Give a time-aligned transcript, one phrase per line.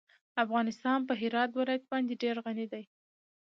[0.43, 2.83] افغانستان په هرات ولایت باندې ډېر غني دی.